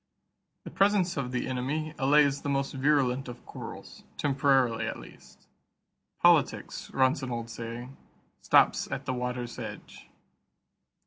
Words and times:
The 0.63 0.71
presence 0.71 1.15
of 1.15 1.31
the 1.31 1.47
enemy 1.47 1.93
allays 1.99 2.41
the 2.41 2.49
most 2.49 2.73
virulent 2.73 3.27
of 3.27 3.45
quarrels, 3.45 4.03
temporarily 4.17 4.87
at 4.87 4.97
least. 4.99 5.45
"Politics," 6.23 6.89
runs 6.89 7.21
an 7.21 7.29
old 7.29 7.51
saying, 7.51 7.97
"stops 8.41 8.91
at 8.91 9.05
the 9.05 9.13
water's 9.13 9.59
edge." 9.59 10.09